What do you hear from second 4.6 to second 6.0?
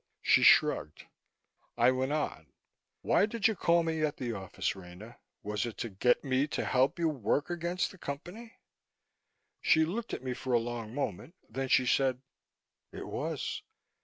Rena? Was it to